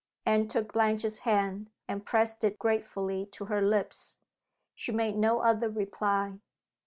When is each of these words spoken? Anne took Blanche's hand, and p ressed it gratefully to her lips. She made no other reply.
Anne 0.25 0.47
took 0.47 0.73
Blanche's 0.73 1.19
hand, 1.19 1.69
and 1.87 2.07
p 2.07 2.09
ressed 2.17 2.43
it 2.43 2.57
gratefully 2.57 3.27
to 3.27 3.45
her 3.45 3.61
lips. 3.61 4.17
She 4.73 4.91
made 4.91 5.15
no 5.15 5.41
other 5.41 5.69
reply. 5.69 6.39